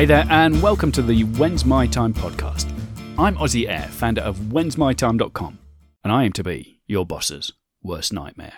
[0.00, 2.72] Hey there, and welcome to the When's My Time podcast.
[3.18, 5.58] I'm Ozzy Air, founder of whensmytime.com,
[6.02, 7.52] and I aim to be your boss's
[7.82, 8.54] worst nightmare.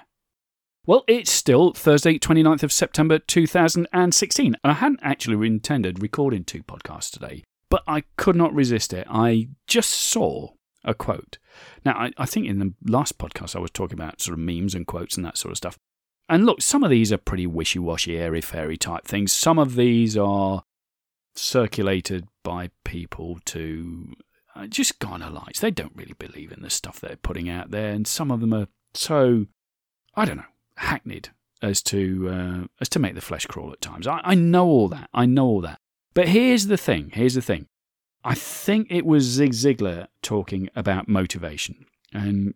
[0.86, 6.62] Well, it's still Thursday, 29th of September 2016, and I hadn't actually intended recording two
[6.62, 9.08] podcasts today, but I could not resist it.
[9.10, 10.50] I just saw
[10.84, 11.38] a quote.
[11.84, 14.76] Now, I, I think in the last podcast I was talking about sort of memes
[14.76, 15.76] and quotes and that sort of stuff.
[16.28, 19.32] And look, some of these are pretty wishy washy, airy fairy type things.
[19.32, 20.62] Some of these are
[21.34, 24.14] circulated by people to
[24.54, 25.60] uh, just likes.
[25.60, 28.52] They don't really believe in the stuff they're putting out there, and some of them
[28.52, 29.46] are so,
[30.14, 30.44] I don't know,
[30.76, 31.30] hackneyed
[31.62, 34.06] as to uh, as to make the flesh crawl at times.
[34.06, 35.08] I, I know all that.
[35.14, 35.78] I know all that.
[36.14, 37.10] But here's the thing.
[37.14, 37.66] Here's the thing.
[38.24, 42.54] I think it was Zig Ziglar talking about motivation, and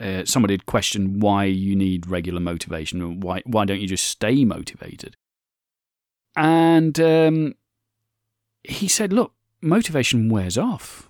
[0.00, 4.06] uh, somebody had questioned why you need regular motivation, or why why don't you just
[4.06, 5.16] stay motivated?
[6.36, 7.54] And um,
[8.64, 11.08] he said, "Look, motivation wears off.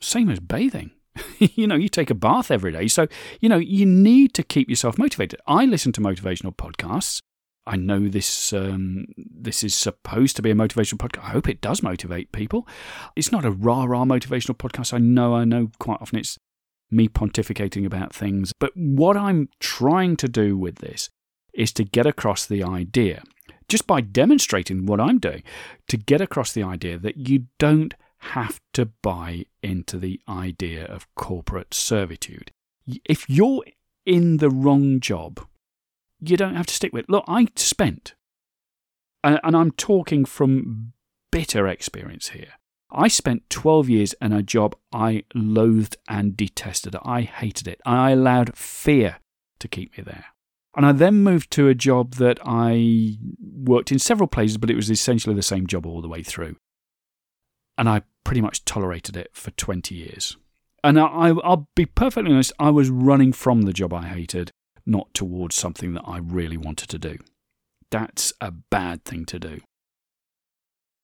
[0.00, 0.90] Same as bathing.
[1.38, 3.06] you know, you take a bath every day, so
[3.40, 5.40] you know you need to keep yourself motivated.
[5.46, 7.22] I listen to motivational podcasts."
[7.68, 11.24] I know this um, this is supposed to be a motivational podcast.
[11.24, 12.66] I hope it does motivate people.
[13.16, 14.94] It's not a rah rah motivational podcast.
[14.94, 15.70] I know, I know.
[15.80, 16.38] Quite often it's
[16.90, 18.52] me pontificating about things.
[18.60, 21.10] But what I'm trying to do with this
[21.52, 23.22] is to get across the idea,
[23.68, 25.42] just by demonstrating what I'm doing,
[25.88, 31.12] to get across the idea that you don't have to buy into the idea of
[31.14, 32.50] corporate servitude.
[33.04, 33.64] If you're
[34.04, 35.46] in the wrong job,
[36.20, 37.10] you don't have to stick with it.
[37.10, 38.14] Look, I spent,
[39.22, 40.92] and I'm talking from
[41.30, 42.52] bitter experience here.
[42.90, 46.94] I spent 12 years in a job I loathed and detested.
[47.02, 47.80] I hated it.
[47.84, 49.16] I allowed fear
[49.58, 50.26] to keep me there.
[50.76, 54.76] And I then moved to a job that I worked in several places, but it
[54.76, 56.56] was essentially the same job all the way through.
[57.78, 60.36] And I pretty much tolerated it for 20 years.
[60.84, 64.50] And I, will be perfectly honest, I was running from the job I hated
[64.84, 67.18] not towards something that I really wanted to do.
[67.90, 69.60] That's a bad thing to do.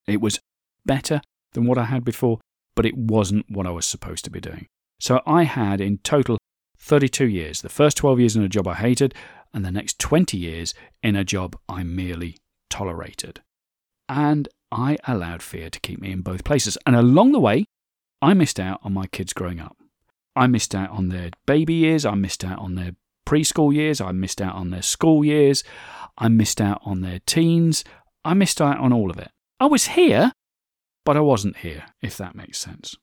[0.06, 0.38] It was
[0.84, 1.20] better
[1.52, 2.40] than what I had before,
[2.74, 4.66] but it wasn't what I was supposed to be doing.
[5.00, 6.38] So I had in total
[6.78, 9.14] 32 years, the first 12 years in a job I hated,
[9.54, 12.38] and the next 20 years in a job I merely
[12.70, 13.40] tolerated.
[14.08, 16.78] And I allowed fear to keep me in both places.
[16.86, 17.66] And along the way,
[18.20, 19.76] I missed out on my kids growing up.
[20.34, 22.06] I missed out on their baby years.
[22.06, 22.92] I missed out on their
[23.26, 24.00] preschool years.
[24.00, 25.62] I missed out on their school years.
[26.16, 27.84] I missed out on their teens.
[28.24, 29.30] I missed out on all of it.
[29.60, 30.32] I was here,
[31.04, 32.96] but I wasn't here, if that makes sense.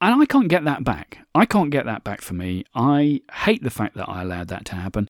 [0.00, 1.18] And I can't get that back.
[1.34, 2.64] I can't get that back for me.
[2.74, 5.08] I hate the fact that I allowed that to happen.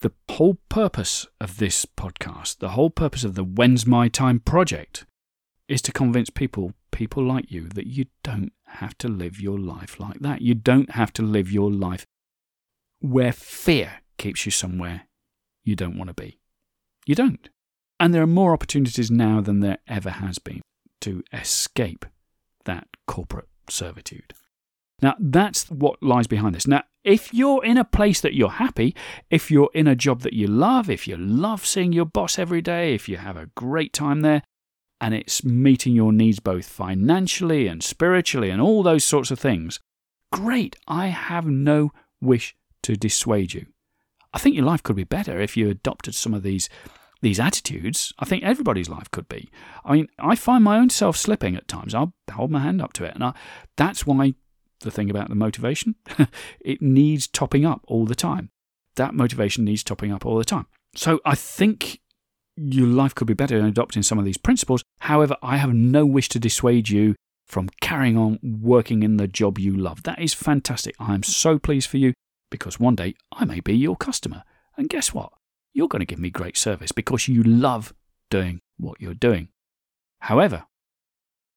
[0.00, 5.04] The whole purpose of this podcast, the whole purpose of the When's My Time project,
[5.68, 10.00] is to convince people, people like you, that you don't have to live your life
[10.00, 10.40] like that.
[10.40, 12.06] You don't have to live your life
[13.00, 15.02] where fear keeps you somewhere
[15.64, 16.38] you don't want to be.
[17.06, 17.48] You don't.
[17.98, 20.62] And there are more opportunities now than there ever has been
[21.02, 22.06] to escape
[22.64, 24.32] that corporate servitude.
[25.02, 26.66] Now, that's what lies behind this.
[26.66, 28.94] Now, if you're in a place that you're happy,
[29.30, 32.60] if you're in a job that you love, if you love seeing your boss every
[32.60, 34.42] day, if you have a great time there,
[35.00, 39.80] and it's meeting your needs both financially and spiritually and all those sorts of things,
[40.30, 40.76] great.
[40.86, 41.90] I have no
[42.20, 43.66] wish to dissuade you.
[44.32, 46.68] I think your life could be better if you adopted some of these
[47.22, 48.14] these attitudes.
[48.18, 49.50] I think everybody's life could be.
[49.84, 51.94] I mean, I find my own self slipping at times.
[51.94, 53.34] I'll hold my hand up to it, and I,
[53.76, 54.34] that's why
[54.80, 55.94] the thing about the motivation
[56.60, 58.50] it needs topping up all the time.
[58.96, 60.66] That motivation needs topping up all the time.
[60.94, 62.00] So I think
[62.56, 64.82] your life could be better in adopting some of these principles.
[65.00, 67.14] However, I have no wish to dissuade you
[67.46, 70.02] from carrying on working in the job you love.
[70.02, 70.94] That is fantastic.
[70.98, 72.12] I am so pleased for you
[72.50, 74.44] because one day I may be your customer.
[74.76, 75.32] And guess what?
[75.72, 77.94] You're going to give me great service because you love
[78.28, 79.48] doing what you're doing.
[80.20, 80.64] However,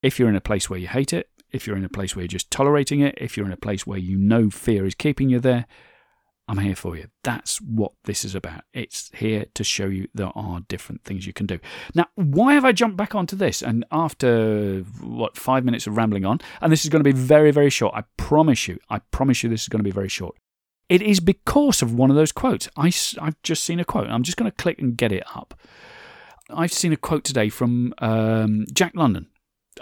[0.02, 2.24] if you're in a place where you hate it, if you're in a place where
[2.24, 5.30] you're just tolerating it, if you're in a place where you know fear is keeping
[5.30, 5.66] you there,
[6.48, 7.08] I'm here for you.
[7.24, 8.64] That's what this is about.
[8.74, 11.60] It's here to show you there are different things you can do.
[11.96, 13.62] Now, why have I jumped back onto this?
[13.62, 17.52] And after, what, five minutes of rambling on, and this is going to be very,
[17.52, 17.96] very short.
[17.96, 20.36] I promise you, I promise you this is going to be very short.
[20.90, 22.68] It is because of one of those quotes.
[22.76, 22.92] I,
[23.22, 24.10] I've just seen a quote.
[24.10, 25.58] I'm just going to click and get it up.
[26.50, 29.28] I've seen a quote today from um, Jack London.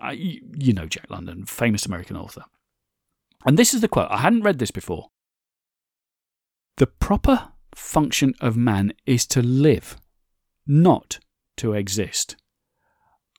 [0.01, 2.43] I, you know Jack London, famous American author.
[3.45, 4.07] And this is the quote.
[4.11, 5.09] I hadn't read this before.
[6.77, 9.97] The proper function of man is to live,
[10.67, 11.19] not
[11.57, 12.35] to exist.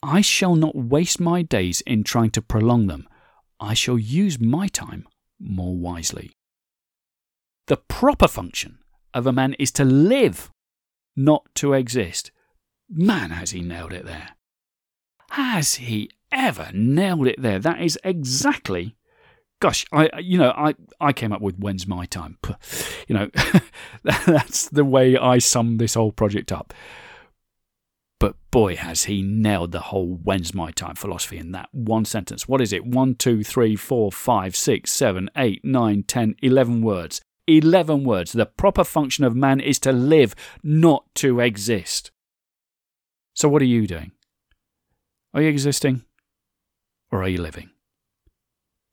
[0.03, 3.07] I shall not waste my days in trying to prolong them.
[3.61, 5.07] I shall use my time
[5.39, 6.33] more wisely.
[7.69, 8.79] The proper function
[9.15, 10.51] of a man is to live,
[11.15, 12.33] not to exist.
[12.89, 14.31] Man, has he nailed it there.
[15.31, 17.59] Has he ever nailed it there?
[17.59, 18.97] That is exactly.
[19.61, 22.39] Gosh, I you know I, I came up with when's my time.
[23.07, 23.31] You know,
[24.03, 26.73] that's the way I sum this whole project up.
[28.23, 32.47] But boy, has he nailed the whole when's my time philosophy in that one sentence.
[32.47, 32.87] What is it?
[32.87, 37.21] One, two, three, four, five, six, seven, eight, nine, ten, eleven words.
[37.49, 38.31] Eleven words.
[38.31, 42.13] The proper function of man is to live, not to exist.
[43.35, 44.13] So, what are you doing?
[45.35, 46.05] Are you existing?
[47.13, 47.71] Or are you living?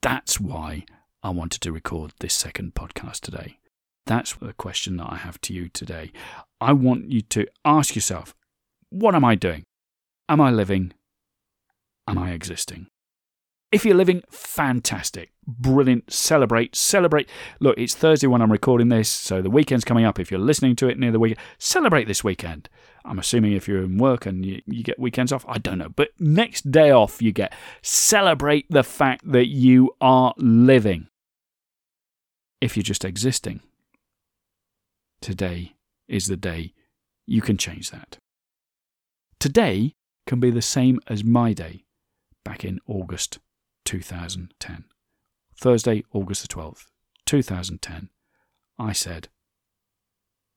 [0.02, 0.84] That's why
[1.24, 3.58] I wanted to record this second podcast today.
[4.06, 6.12] That's the question that I have to you today.
[6.60, 8.36] I want you to ask yourself
[8.90, 9.64] what am I doing?
[10.28, 10.94] Am I living?
[12.08, 12.88] Am I existing?
[13.72, 15.32] If you're living, fantastic.
[15.46, 16.12] Brilliant.
[16.12, 16.76] Celebrate.
[16.76, 17.30] Celebrate.
[17.60, 20.20] Look, it's Thursday when I'm recording this, so the weekend's coming up.
[20.20, 22.68] If you're listening to it near the weekend, celebrate this weekend.
[23.06, 25.90] I'm assuming if you're in work and you, you get weekends off, I don't know.
[25.90, 31.08] But next day off, you get celebrate the fact that you are living.
[32.62, 33.62] If you're just existing,
[35.22, 35.76] today
[36.08, 36.74] is the day
[37.26, 38.18] you can change that.
[39.40, 39.96] Today
[40.28, 41.86] can be the same as my day
[42.44, 43.40] back in August
[43.86, 44.86] 2010.
[45.56, 46.86] Thursday, August the 12th,
[47.26, 48.10] 2010.
[48.78, 49.30] I said,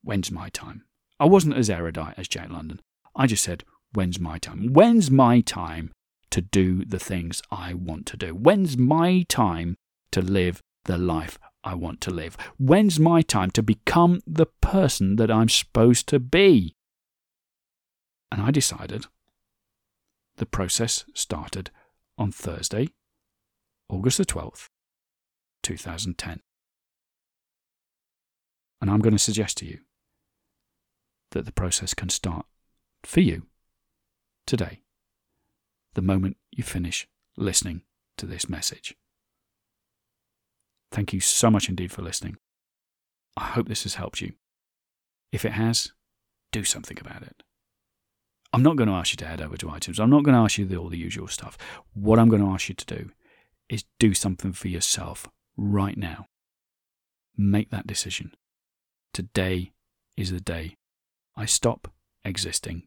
[0.02, 0.84] When's my time?
[1.18, 2.80] I wasn't as erudite as Jack London.
[3.14, 4.72] I just said, When's my time?
[4.72, 5.92] When's my time
[6.30, 8.34] to do the things I want to do?
[8.34, 9.76] When's my time
[10.12, 12.36] to live the life I want to live?
[12.58, 16.74] When's my time to become the person that I'm supposed to be?
[18.30, 19.04] And I decided
[20.36, 21.70] the process started
[22.16, 22.88] on Thursday,
[23.90, 24.68] August the 12th,
[25.62, 26.40] 2010.
[28.80, 29.80] And I'm going to suggest to you
[31.32, 32.46] that the process can start
[33.04, 33.46] for you
[34.46, 34.80] today,
[35.94, 37.06] the moment you finish
[37.36, 37.82] listening
[38.16, 38.94] to this message.
[40.90, 42.36] Thank you so much indeed for listening.
[43.36, 44.32] I hope this has helped you.
[45.32, 45.92] If it has,
[46.52, 47.42] do something about it.
[48.52, 49.98] I'm not going to ask you to head over to iTunes.
[49.98, 51.56] I'm not going to ask you all the usual stuff.
[51.94, 53.10] What I'm going to ask you to do
[53.70, 55.26] is do something for yourself
[55.56, 56.26] right now.
[57.34, 58.32] Make that decision.
[59.14, 59.72] Today
[60.18, 60.76] is the day
[61.36, 61.92] I stop
[62.24, 62.84] existing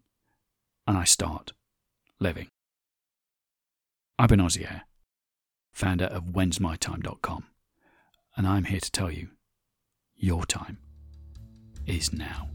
[0.88, 1.54] and I start
[2.20, 2.50] living.
[4.18, 4.82] I've been Ozzy
[5.74, 7.44] founder of whensmytime.com,
[8.38, 9.30] and I'm here to tell you
[10.16, 10.78] your time
[11.86, 12.48] is now.